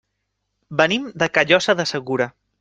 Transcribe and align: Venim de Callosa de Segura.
Venim 0.81 1.05
de 1.25 1.29
Callosa 1.37 1.79
de 1.83 1.89
Segura. 1.93 2.31